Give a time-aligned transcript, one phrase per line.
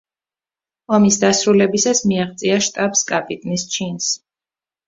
[0.97, 4.13] ომის დასრულებისას მიაღწია შტაბს-კაპიტნის ჩინს.